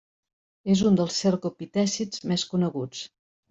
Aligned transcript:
És 0.75 0.81
un 0.91 0.97
dels 1.01 1.19
cercopitècids 1.25 2.27
més 2.33 2.49
coneguts. 2.55 3.09